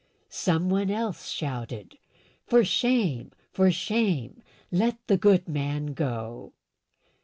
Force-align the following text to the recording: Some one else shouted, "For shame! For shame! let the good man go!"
Some 0.29 0.71
one 0.71 0.89
else 0.89 1.29
shouted, 1.29 1.99
"For 2.47 2.63
shame! 2.65 3.31
For 3.51 3.69
shame! 3.69 4.41
let 4.71 4.97
the 5.05 5.15
good 5.15 5.47
man 5.47 5.93
go!" 5.93 6.53